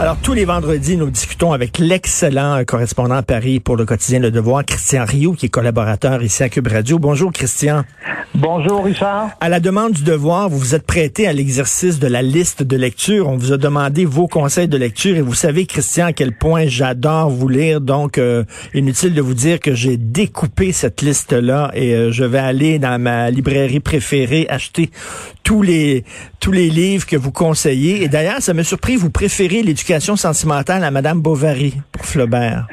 [0.00, 4.30] Alors, tous les vendredis, nous discutons avec l'excellent correspondant à Paris pour le quotidien Le
[4.30, 6.98] Devoir, Christian Rioux, qui est collaborateur ici à Cube Radio.
[6.98, 7.84] Bonjour, Christian.
[8.34, 9.32] Bonjour Richard.
[9.40, 12.76] À la demande du Devoir, vous vous êtes prêté à l'exercice de la liste de
[12.78, 13.28] lecture.
[13.28, 16.64] On vous a demandé vos conseils de lecture et vous savez, Christian, à quel point
[16.66, 17.82] j'adore vous lire.
[17.82, 22.38] Donc, euh, inutile de vous dire que j'ai découpé cette liste-là et euh, je vais
[22.38, 24.90] aller dans ma librairie préférée acheter
[25.42, 26.04] tous les
[26.38, 28.02] tous les livres que vous conseillez.
[28.02, 32.66] Et d'ailleurs, ça me surpris, vous préférez l'éducation sentimentale à Madame Bovary pour Flaubert?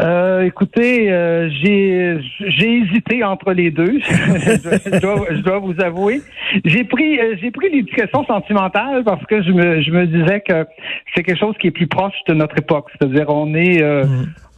[0.00, 4.00] Euh, écoutez, euh, j'ai j'ai hésité entre les deux.
[4.08, 6.20] je, je dois, je dois vous avouer.
[6.64, 10.66] J'ai pris euh, j'ai pris l'éducation sentimentale parce que je me je me disais que
[11.14, 12.86] c'est quelque chose qui est plus proche de notre époque.
[12.92, 14.04] C'est-à-dire on est l'éduca-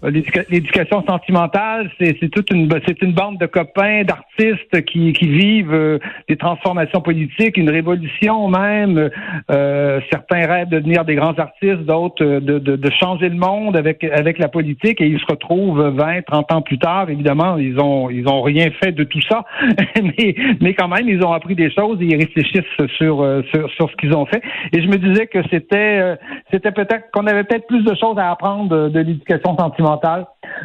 [0.03, 5.99] L'éducation sentimentale, c'est toute une c'est une bande de copains, d'artistes qui, qui vivent euh,
[6.29, 9.09] des transformations politiques, une révolution même.
[9.51, 13.37] Euh, certains rêvent de devenir des grands artistes, d'autres euh, de, de, de changer le
[13.37, 17.09] monde avec avec la politique et ils se retrouvent 20, 30 ans plus tard.
[17.09, 19.45] Évidemment, ils ont ils ont rien fait de tout ça,
[20.03, 23.71] mais mais quand même ils ont appris des choses et ils réfléchissent sur euh, sur,
[23.71, 24.43] sur ce qu'ils ont fait.
[24.75, 26.17] Et je me disais que c'était
[26.53, 29.86] c'était peut-être qu'on avait peut-être plus de choses à apprendre de l'éducation sentimentale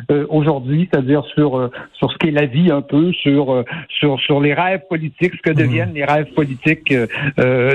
[0.09, 3.63] euh, aujourd'hui, c'est-à-dire sur euh, sur ce qu'est la vie un peu, sur euh,
[3.99, 6.93] sur sur les rêves politiques, ce que deviennent les rêves politiques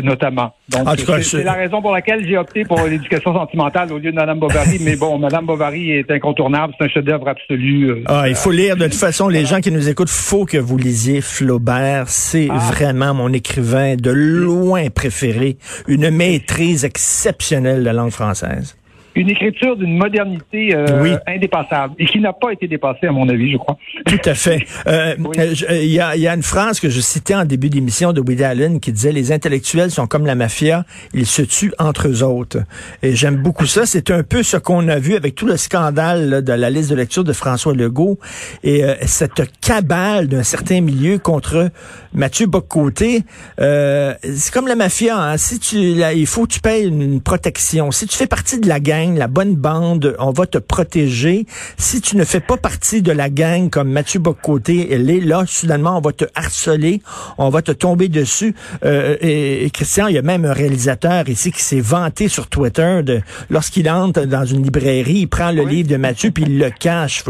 [0.02, 0.54] notamment.
[0.68, 4.10] Donc cas, c'est- je- la raison pour laquelle j'ai opté pour l'éducation sentimentale au lieu
[4.10, 4.78] de Madame Bovary.
[4.80, 8.02] Mais bon, Madame Bovary est incontournable, c'est un chef-d'œuvre absolu.
[8.06, 8.76] Ah, il faut lire.
[8.76, 12.08] De toute façon, les gens qui nous écoutent, faut que vous lisiez Flaubert.
[12.08, 12.58] C'est Ah.
[12.72, 15.56] vraiment mon écrivain de loin préféré.
[15.88, 18.75] Une maîtrise exceptionnelle de la langue française.
[19.16, 21.12] Une écriture d'une modernité euh, Oui.
[21.26, 23.76] indépassable et qui n'a pas été dépassée à mon avis, je crois.
[24.06, 24.64] Tout à fait.
[24.86, 25.36] Euh, Oui.
[25.38, 28.12] euh, euh, Il y, a, y a une phrase que je citais en début d'émission
[28.12, 30.84] de Woody Allen qui disait les intellectuels sont comme la mafia,
[31.14, 32.58] ils se tuent entre eux autres.
[33.02, 33.86] Et j'aime beaucoup ça.
[33.86, 36.90] C'est un peu ce qu'on a vu avec tout le scandale là, de la liste
[36.90, 38.18] de lecture de François Legault
[38.62, 41.70] et euh, cette cabale d'un certain milieu contre
[42.14, 43.22] Mathieu Boccoté.
[43.60, 45.16] Euh, c'est comme la mafia.
[45.16, 45.36] Hein.
[45.36, 47.90] Si tu, là, il faut que tu payes une, une protection.
[47.90, 51.46] Si tu fais partie de la gang, la bonne bande, on va te protéger.
[51.76, 55.44] Si tu ne fais pas partie de la gang comme Mathieu Bocoté, elle est là,
[55.46, 57.00] soudainement, on va te harceler,
[57.38, 58.54] on va te tomber dessus.
[58.84, 62.48] Euh, et, et Christian, il y a même un réalisateur ici qui s'est vanté sur
[62.48, 65.76] Twitter de lorsqu'il entre dans une librairie, il prend le Oui.
[65.76, 67.22] livre de Mathieu puis il le cache.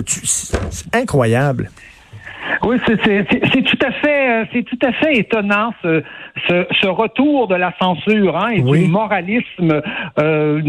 [0.71, 1.71] C'est incroyable.
[2.63, 6.03] Oui, c'est c'est- c'est- c'est tout à fait, euh, c'est tout à fait étonnant ce,
[6.49, 8.85] ce, ce retour de la censure hein, et Oui.
[8.85, 9.83] du moralisme.
[10.19, 10.61] Euh,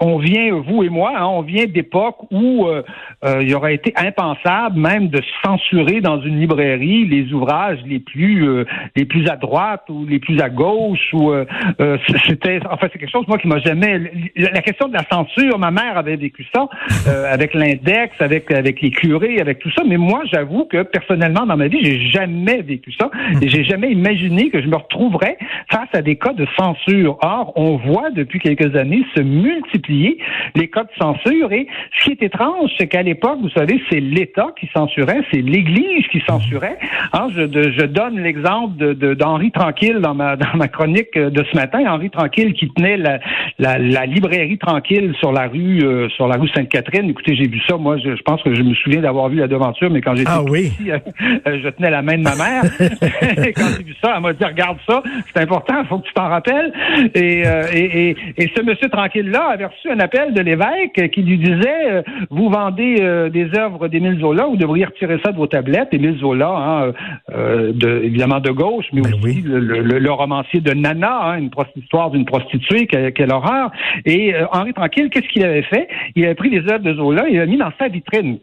[0.00, 2.82] on vient, vous et moi, hein, on vient d'époques où euh,
[3.24, 8.48] euh, il aurait été impensable même de censurer dans une librairie les ouvrages les plus
[8.48, 8.64] euh,
[8.96, 11.44] les plus à droite ou les plus à gauche ou euh,
[11.80, 15.58] euh, c'était enfin c'est quelque chose moi qui m'a jamais la question de la censure
[15.58, 16.68] ma mère avait vécu ça
[17.08, 21.46] euh, avec l'index avec avec les curés avec tout ça mais moi j'avoue que personnellement
[21.46, 23.10] dans ma vie j'ai jamais vécu ça
[23.42, 24.76] et j'ai jamais imaginé que je me
[25.70, 30.18] face à des cas de censure or on voit depuis quelques années se multiplier
[30.56, 31.66] les cas de censure et
[31.98, 36.06] ce qui est étrange c'est qu'à l'époque vous savez c'est l'État qui censurait c'est l'Église
[36.10, 36.76] qui censurait
[37.12, 41.16] Hein, je, de- je donne l'exemple de- de- d'Henri Tranquille dans ma, dans ma chronique
[41.16, 41.80] de ce matin.
[41.88, 43.18] Henri Tranquille qui tenait la,
[43.58, 47.08] la, la librairie Tranquille sur la rue euh, sur la rue Sainte-Catherine.
[47.10, 47.76] Écoutez, j'ai vu ça.
[47.76, 50.30] Moi, je, je pense que je me souviens d'avoir vu la devanture, mais quand j'étais
[50.32, 50.70] Ah oui.
[50.70, 50.98] petit, euh,
[51.46, 52.62] euh, je tenais la main de ma mère.
[53.46, 55.02] Et quand j'ai vu ça, elle m'a dit regarde ça,
[55.32, 56.72] c'est important, il faut que tu t'en rappelles.
[57.14, 61.22] Et, euh, et, et, et ce monsieur Tranquille-là avait reçu un appel de l'évêque qui
[61.22, 65.36] lui disait euh, vous vendez euh, des œuvres d'Émile Zola, vous devriez retirer ça de
[65.36, 65.88] vos tablettes.
[65.92, 66.92] Émile Zola, hein,
[67.34, 69.42] euh, de, évidemment de gauche, mais Ben aussi oui.
[69.44, 73.70] le, le- le romancier de Nana, hein, une histoire d'une prostituée, quelle, quelle horreur.
[74.04, 75.88] Et euh, Henri Tranquille, qu'est-ce qu'il avait fait?
[76.16, 78.38] Il avait pris les œuvres de Zola et il les a mis dans sa vitrine.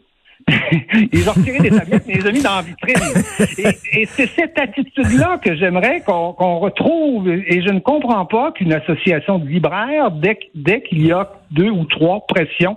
[1.12, 3.24] ils ont retiré des tablettes, ils les ont mis dans la vitrine.
[3.57, 7.30] Et, et c'est cette attitude-là que j'aimerais qu'on retrouve.
[7.30, 11.69] Et je ne comprends pas qu'une association de libraires, dès, dès qu'il y a deux
[11.69, 12.75] ou trois pressions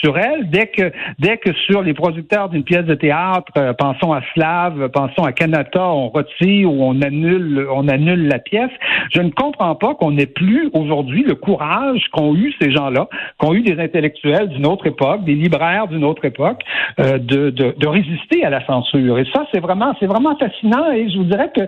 [0.00, 4.12] sur elle, dès que dès que sur les producteurs d'une pièce de théâtre, euh, pensons
[4.12, 8.70] à Slav, pensons à Canada, on retire ou on annule on annule la pièce,
[9.12, 13.08] je ne comprends pas qu'on n'ait plus aujourd'hui le courage qu'ont eu ces gens-là,
[13.38, 16.62] qu'ont eu des intellectuels d'une autre époque, des libraires d'une autre époque,
[17.00, 19.18] euh, de, de, de résister à la censure.
[19.18, 20.90] Et ça, c'est vraiment c'est vraiment fascinant.
[20.92, 21.62] Et je vous dirais que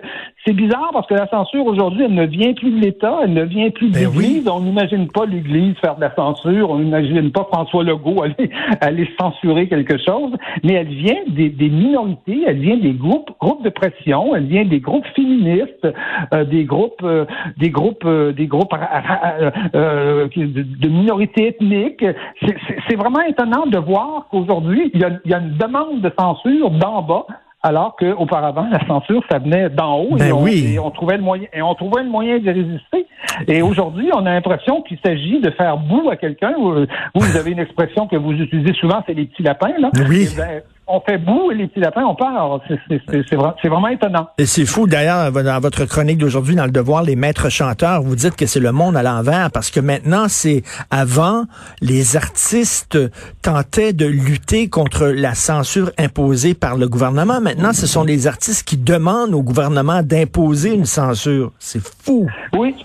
[0.45, 3.43] c'est bizarre parce que la censure aujourd'hui, elle ne vient plus de l'État, elle ne
[3.43, 4.47] vient plus de Ben l'Église.
[4.47, 8.51] On n'imagine pas l'Église faire de la censure, on n'imagine pas François Legault aller,
[8.81, 10.31] aller censurer quelque chose,
[10.63, 14.65] mais elle vient des, des minorités, elle vient des groupes, groupes de pression, elle vient
[14.65, 15.87] des groupes féministes,
[16.33, 17.25] euh, des groupes, euh,
[17.57, 22.05] des groupes, euh, des groupes euh, euh, de, minorités ethniques.
[22.41, 27.01] C'est- vraiment étonnant de voir qu'aujourd'hui, il il y a une demande de censure d'en
[27.01, 27.25] bas
[27.65, 30.73] alors qu'auparavant, la censure, ça venait d'en haut Ben et, on, oui.
[30.75, 33.07] et on trouvait le moyen et on trouvait le moyen de résister.
[33.47, 36.53] Et aujourd'hui, on a l'impression qu'il s'agit de faire boue à quelqu'un.
[36.59, 36.85] Vous,
[37.15, 39.73] vous avez une expression que vous utilisez souvent, c'est les petits lapins.
[39.79, 39.89] Là.
[40.07, 40.27] Oui.
[40.31, 42.59] Eh ben, on fait boue et les petits lapins, on part.
[42.67, 44.27] C'est- c'est- C'est c'est vra- c'est vraiment étonnant.
[44.37, 48.15] Et c'est fou, d'ailleurs, dans votre chronique d'aujourd'hui, dans le Devoir, les maîtres chanteurs, vous
[48.15, 50.61] dites que c'est le monde à l'envers, parce que maintenant, c'est
[50.91, 51.45] avant,
[51.81, 52.97] les artistes
[53.41, 57.41] tentaient de lutter contre la censure imposée par le gouvernement.
[57.41, 61.51] Maintenant, ce sont les artistes qui demandent au gouvernement d'imposer une censure.
[61.59, 62.27] C'est fou.
[62.55, 62.75] Oui.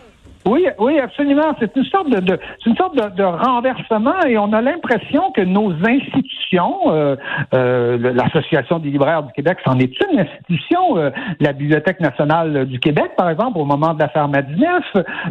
[0.46, 1.54] Oui, oui, absolument.
[1.60, 5.30] C'est une sorte de, de c'est une sorte de, de renversement et on a l'impression
[5.36, 7.16] que nos institutions, euh,
[7.54, 12.80] euh, l'Association des libraires du Québec, c'en est une institution, euh, la Bibliothèque nationale du
[12.80, 14.84] Québec, par exemple, au moment de l'affaire Madineuf,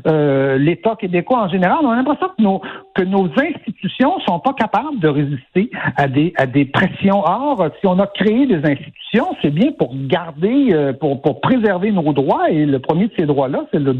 [0.07, 2.61] euh, l'État québécois en général, on a l'impression que nos
[2.99, 7.21] que nos institutions sont pas capables de résister à des à des pressions.
[7.23, 11.91] Or, si on a créé des institutions, c'est bien pour garder, euh, pour pour préserver
[11.91, 13.95] nos droits et le premier de ces droits-là, c'est le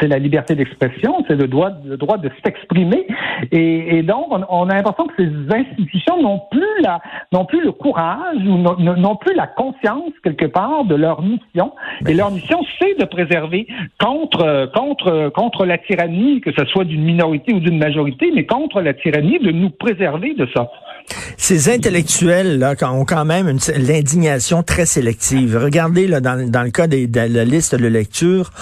[0.00, 3.06] c'est la liberté d'expression, c'est le droit le droit de s'exprimer.
[3.52, 7.00] Et, donc, on, a l'impression que ces institutions n'ont plus la
[7.32, 11.72] n'ont plus le courage ou n'ont- n'ont plus la conscience quelque part de leur mission.
[12.08, 13.66] Et leur mission, c'est de préserver
[14.00, 17.99] contre contre contre la tyrannie, que ce soit d'une minorité ou d'une majorité,
[18.34, 20.70] mais contre la tyrannie, de nous préserver de ça.
[21.36, 25.56] Ces intellectuels là ont quand même une- l'indignation très sélective.
[25.60, 28.52] Regardez là, dans, dans le cas des- de la liste de lecture,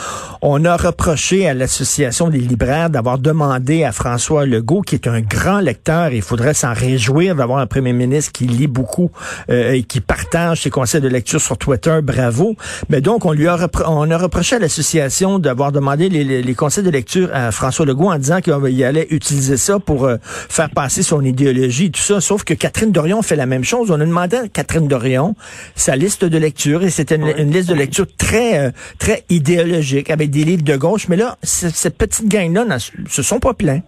[0.43, 5.21] on a reproché à l'association des libraires d'avoir demandé à François Legault, qui est un
[5.21, 9.11] grand lecteur, il faudrait s'en réjouir d'avoir un premier ministre qui lit beaucoup
[9.51, 11.99] euh, et qui partage ses conseils de lecture sur Twitter.
[12.03, 12.55] Bravo.
[12.89, 16.85] Mais donc on lui a on a reproché à l'association d'avoir demandé les, les- conseils
[16.85, 20.17] de lecture à François Legault en disant qu'il allait utiliser ça pour euh,
[20.49, 22.21] faire passer son idéologie tout ça.
[22.45, 23.91] Que Catherine Dorion fait la même chose.
[23.91, 25.35] On a demandé à Catherine Dorion
[25.75, 30.11] sa liste de lecture et c'était une, une liste de lecture très euh, très idéologique
[30.11, 31.09] avec des livres de gauche.
[31.09, 33.83] Mais là, cette petite gang-là se sont pas plaints.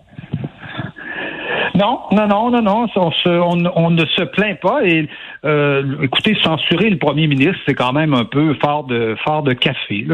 [1.75, 4.81] Non, non, non, non, non, on, se- on- on ne se plaint pas.
[4.85, 5.09] Et
[5.45, 9.53] euh, écoutez, censurer le premier ministre, c'est quand même un peu fort de fort de
[9.53, 10.07] café.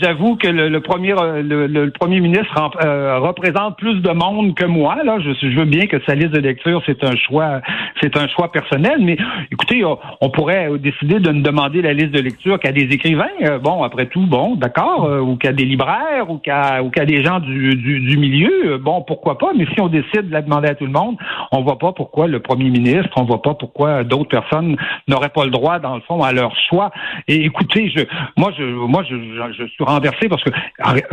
[0.00, 2.54] J'avoue que le, le premier euh, le, le premier ministre
[2.84, 4.96] euh, représente plus de monde que moi.
[5.04, 7.60] Là, je, je veux bien que sa liste de lecture, c'est un choix,
[8.00, 8.96] c'est un choix personnel.
[9.00, 9.16] Mais
[9.52, 13.24] écoutez, on, on pourrait décider de ne demander la liste de lecture qu'à des écrivains.
[13.62, 17.40] Bon, après tout, bon, d'accord, ou qu'à des libraires, ou qu'à ou qu'à des gens
[17.40, 18.78] du, du, du milieu.
[18.78, 19.52] Bon, pourquoi pas.
[19.56, 21.16] Mais si on décide de la demander à tout le monde,
[21.52, 24.76] on voit pas pourquoi le premier ministre, on voit pas pourquoi d'autres personnes
[25.08, 26.90] n'auraient pas le droit, dans le fond, à leur choix.
[27.28, 28.04] Et écoutez, je,
[28.36, 30.50] moi, je, suis renversé parce que,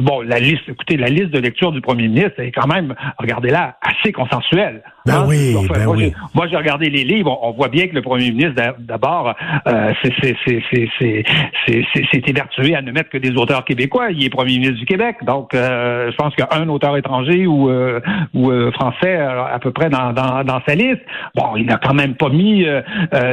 [0.01, 3.77] bon, la liste, écoutez, la liste de lecture du premier ministre est quand même, regardez-là,
[3.81, 4.83] assez consensuelle.
[5.05, 5.25] Ben Hein?
[5.27, 6.03] oui, Enfin, ben moi, oui.
[6.05, 7.38] j'ai- moi, j'ai regardé les livres.
[7.41, 9.33] On, voit bien que le premier ministre, d'a- d'abord,
[9.67, 11.23] euh, c'est- c'est- c'est- c'est- c'est-
[11.67, 14.11] c'est- c'est- s'est évertué à ne mettre que des auteurs québécois.
[14.11, 15.17] Il est premier ministre du Québec.
[15.23, 18.00] Donc, euh, je pense qu'il y a un auteur étranger ou, euh,
[18.33, 21.01] ou euh, français euh, à peu près dans, dans, dans sa liste.
[21.35, 22.81] Bon, il n'a quand même pas mis euh,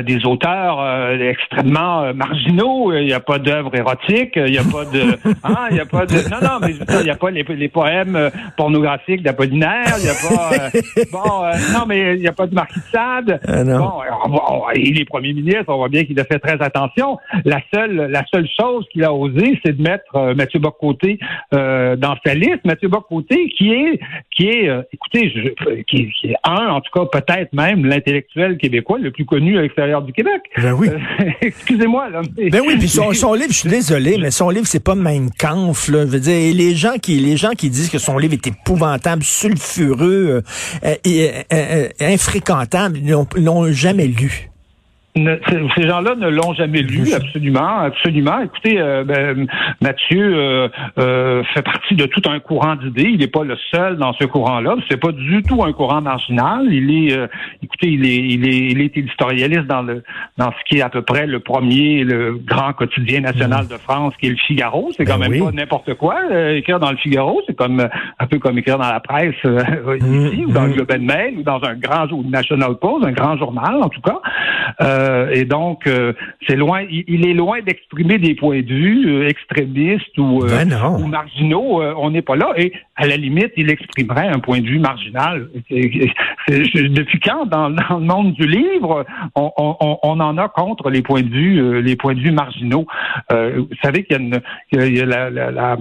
[0.03, 2.93] des auteurs euh, extrêmement marginaux.
[2.95, 4.33] Il n'y a pas d'œuvres érotiques.
[4.35, 5.19] Il n'y a pas de...
[5.45, 6.15] Hein, il n'y a pas de...
[6.31, 9.95] Non, non, mais il n'y a pas les, les poèmes pornographiques d'Apollinaire.
[9.99, 10.71] Il n'y a pas...
[11.13, 13.41] bon, euh, non, mais il n'y a pas de Marquis de Sade.
[13.47, 13.79] Ah, non.
[13.79, 17.19] Bon, alors, bon, il est premier ministre, on voit bien qu'il a fait très attention.
[17.45, 21.19] La seule, la seule chose qu'il a osé, c'est de mettre euh, Mathieu Bocoté
[21.55, 22.65] euh, dans sa liste.
[22.65, 24.01] Mathieu Bocoté, qui est,
[24.35, 28.57] qui est, euh, écoutez, je- qui, qui est un, en tout cas peut-être même l'intellectuel
[28.59, 30.43] québécois le plus connu à l'extérieur du Québec.
[30.57, 30.89] Ben oui.
[30.89, 32.21] Euh, Excusez-moi là.
[32.37, 34.95] mais- Ben oui, puis son, son livre, je suis désolé, mais son livre, c'est pas
[34.95, 36.01] Mein Kampf, là.
[36.07, 38.47] Je veux dire, et les gens qui, les gens qui disent que son livre est
[38.47, 40.43] épouvantable, sulfureux,
[40.85, 44.50] euh, et, euh, euh, infréquentable, ils l'ont jamais lu.
[45.17, 48.41] Ne- ces- gens-là ne l'ont jamais lu, absolument, absolument.
[48.43, 49.49] Écoutez, euh, ben,
[49.83, 50.69] Mathieu euh,
[51.01, 53.09] euh, fait partie de tout un courant d'idées.
[53.15, 54.77] Il n'est pas le seul dans ce courant-là.
[54.89, 56.73] C'est pas du tout un courant marginal.
[56.73, 57.27] Il est, euh,
[57.61, 60.05] écoutez, il est, il est, il est éditorialiste dans le,
[60.39, 64.15] dans ce qui est à peu près le premier, le grand quotidien national de France,
[64.21, 64.91] qui est le Figaro.
[64.97, 65.41] C'est Ben quand même oui.
[65.41, 66.19] pas n'importe quoi.
[66.31, 67.81] euh, écrire dans le Figaro, c'est comme
[68.21, 69.61] un peu comme écrire dans la presse euh,
[69.97, 73.13] ici, ou dans le Globe and Mail, ou dans un grand jour, National Post, un
[73.13, 74.21] grand journal en tout cas.
[75.01, 76.13] Euh, Euh, et donc, euh,
[76.47, 81.07] c'est loin, il, est loin d'exprimer des points de vue euh, extrémistes ou, Ben ou
[81.07, 81.83] marginaux.
[81.83, 82.53] on n'est pas là.
[82.57, 85.49] Et à la limite, il exprimerait un point de vue marginal.
[85.71, 89.05] depuis quand, dans, le monde du livre,
[89.35, 92.87] on, en a contre les points de vue, les points de vue marginaux?
[93.31, 94.41] vous savez qu'il y a, une,
[94.73, 95.77] il y a la, la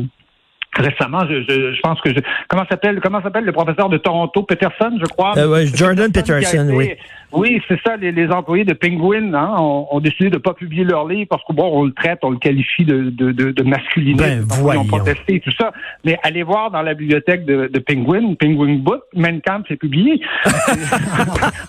[0.76, 4.44] récemment, je, je, je, pense que je, comment s'appelle comment s'appelle le professeur de Toronto?
[4.44, 5.38] Peterson, je crois?
[5.38, 6.92] Euh, Jordan Peterson, oui.
[7.32, 7.96] Oui, c'est ça.
[7.96, 11.44] Les, les, employés de Penguin hein, ont, ont, décidé de pas publier leur livre parce
[11.44, 14.24] que bon, on le traite, on le qualifie de, de, de, de masculinité.
[14.24, 14.82] Ben, voyons.
[14.82, 15.72] Ils ont protesté et tout ça.
[16.04, 20.20] Mais allez voir dans la bibliothèque de, de Penguin, Penguin Book, Mein Kampf est publié.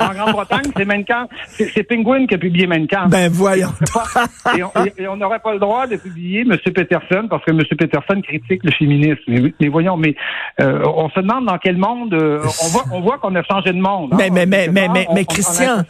[0.00, 1.30] en Grande-Bretagne, c'est Mein Kampf.
[1.46, 3.10] C'est Penguin qui a publié Mein Kampf.
[3.10, 3.68] Ben voyons.
[4.96, 6.56] et on n'aurait pas le droit de publier M.
[6.56, 7.60] Peterson parce que M.
[7.78, 9.22] Peterson critique le féminisme.
[9.28, 10.14] Mais, mais voyons, mais
[10.60, 13.72] euh, on se demande dans quel monde euh, on voit on voit qu'on a changé
[13.72, 14.10] de monde.
[14.12, 14.16] Hein.
[14.18, 15.82] Mais mais mais mais mais, mais Christian,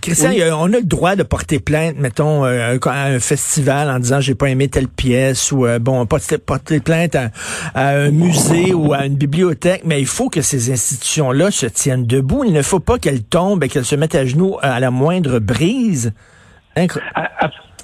[0.00, 4.20] Christian, on a le droit de porter plainte, mettons, euh, à un festival en disant
[4.20, 7.30] j'ai pas aimé telle pièce ou bon, porter, porter plainte à,
[7.74, 12.44] un musée ou à une bibliothèque, mais il faut que ces institutions-là se tiennent debout.
[12.44, 15.38] Il ne faut pas qu'elles tombent et qu'elles se mettent à genoux à la moindre
[15.38, 16.12] brise.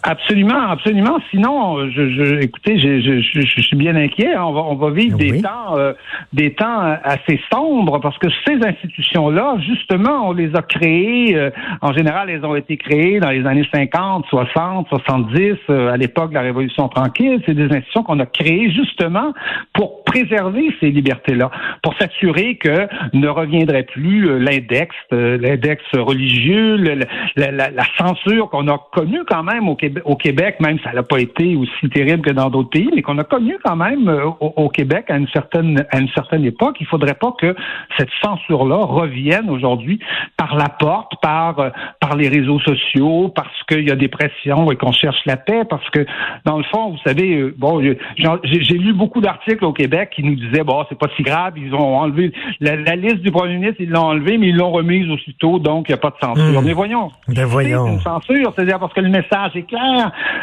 [0.03, 1.19] Absolument, absolument.
[1.31, 4.35] Sinon, je, je écoutez, je, je, je, suis bien inquiet.
[4.39, 5.93] On va, on va vivre des temps, euh,
[6.33, 11.37] des temps assez sombres parce que ces institutions-là, justement, on les a créées.
[11.37, 11.51] Euh,
[11.83, 16.35] en général, elles ont été créées dans les années 50, 60, 70, à l'époque de
[16.35, 17.43] la Révolution tranquille.
[17.45, 19.35] C'est des institutions qu'on a créées justement
[19.75, 21.51] pour préserver ces libertés-là,
[21.83, 28.67] pour s'assurer que ne reviendrait plus euh, l'index, l'index religieux, la, la, la censure qu'on
[28.69, 32.23] a connue quand même au Québec au Québec, même ça n'a pas été aussi terrible
[32.23, 35.29] que dans d'autres pays, mais qu'on a connu quand même euh, au, Québec à une
[35.29, 36.77] certaine à une certaine époque.
[36.81, 37.55] Il faudrait pas que
[37.99, 39.99] cette censure-là revienne aujourd'hui
[40.37, 41.71] par la porte, par euh,
[42.01, 45.65] par les réseaux sociaux, parce qu'il y a des pressions et qu'on cherche la paix,
[45.69, 46.05] parce que
[46.45, 50.37] dans le fond, vous savez, euh, bon, j'ai lu beaucoup d'articles au Québec qui nous
[50.37, 53.91] disaient bon, c'est pas si grave, ils ont enlevé la, liste du premier ministre, ils
[53.91, 56.61] l'ont enlevé, mais ils l'ont remise aussitôt, donc il n'y a pas de censure.
[56.61, 56.65] Mmh.
[56.65, 57.87] Mais voyons, ben voyons.
[57.87, 59.80] c'est une censure, c'est-à-dire parce que le message est clair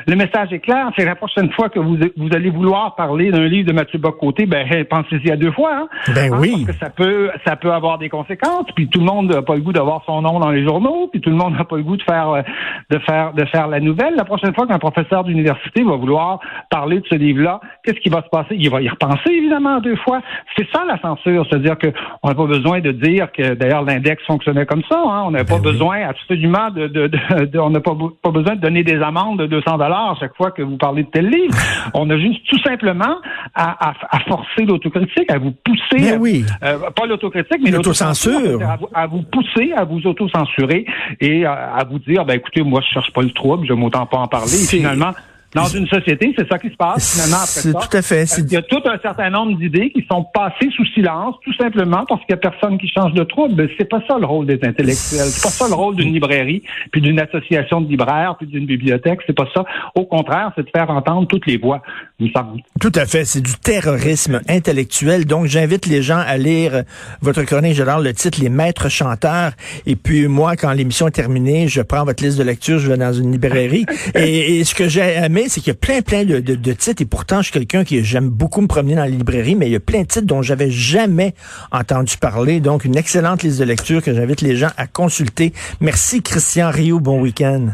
[0.07, 0.89] le message est clair.
[0.97, 4.45] C'est la prochaine fois que vous, vous allez vouloir parler d'un livre de Mathieu Bocoté,
[4.45, 5.71] ben pensez-y à deux fois.
[5.73, 5.87] Hein?
[6.13, 6.65] Ben hein, oui.
[6.65, 8.67] Parce que ça peut, ça peut avoir des conséquences.
[8.75, 11.09] Puis tout le monde n'a pas le goût d'avoir son nom dans les journaux.
[11.11, 12.41] Puis tout le monde n'a pas le goût de faire, euh,
[12.89, 14.15] de faire, de faire la nouvelle.
[14.15, 16.39] La prochaine fois qu'un professeur d'université va vouloir
[16.69, 18.55] parler de ce livre-là, qu'est-ce qui va se passer?
[18.55, 20.21] Il va y repenser évidemment deux fois.
[20.57, 21.87] C'est ça la censure, c'est-à-dire que
[22.23, 24.99] on n'a pas besoin de dire que d'ailleurs l'index fonctionnait comme ça.
[24.99, 25.23] Hein?
[25.25, 28.61] On n'a pas ben besoin absolument de, de, de, on n'a pas, pas besoin de
[28.61, 31.55] donner des amendes de 200 dollars à chaque fois que vous parlez de tel livre.
[31.93, 33.17] On a juste tout simplement
[33.53, 33.93] à,
[34.27, 36.45] forcer l'autocritique, à vous pousser, à, oui.
[36.63, 38.59] Euh, pas l'autocritique, mais l'autocensure,
[38.93, 40.85] à, vous pousser, à vous autocensurer
[41.19, 44.17] et à, vous dire, ben écoutez, moi je cherche pas le trouble, je m'autant pas
[44.17, 44.63] en parler.
[44.63, 45.11] Et finalement,
[45.57, 47.71] dans une société, c'est ça qui se passe finalement après ça.
[47.71, 48.25] Tout à fait.
[48.37, 52.05] Il y a tout un certain nombre d'idées qui sont passées sous silence, tout simplement
[52.07, 53.69] parce qu'il y a personne qui change de trouble.
[53.77, 55.27] C'est pas ça le rôle des intellectuels.
[55.27, 59.19] C'est pas ça le rôle d'une librairie, puis d'une association de libraires, puis d'une bibliothèque.
[59.25, 59.65] C'est pas ça.
[59.95, 61.81] Au contraire, c'est de faire entendre toutes les voix.
[62.19, 62.61] Il semble.
[62.79, 63.25] Tout à fait.
[63.25, 65.25] C'est du terrorisme intellectuel.
[65.25, 66.83] Donc, j'invite les gens à lire
[67.21, 67.73] votre chronique.
[67.73, 69.51] J'adore le titre, Les Maîtres chanteurs.
[69.85, 72.97] Et puis, moi, quand l'émission est terminée, je prends votre liste de lecture, je vais
[72.97, 73.85] dans une librairie.
[74.15, 77.01] et, et ce que j'ai aimé, c'est qu'il y a plein, plein de, de, titres,
[77.01, 79.71] et pourtant, je suis quelqu'un qui j'aime beaucoup me promener dans les librairies, mais il
[79.71, 81.33] y a plein de titres dont j'avais jamais
[81.71, 82.59] entendu parler.
[82.59, 85.53] Donc, une excellente liste de lecture que j'invite les gens à consulter.
[85.81, 86.99] Merci, Christian Rio.
[86.99, 87.67] Bon week-end.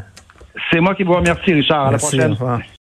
[0.71, 1.87] C'est moi qui vous remercie, Richard.
[1.87, 2.35] À la prochaine.